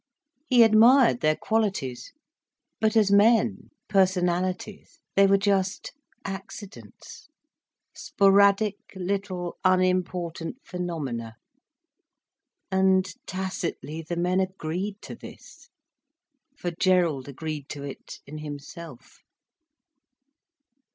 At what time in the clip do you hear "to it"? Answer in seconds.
17.69-18.21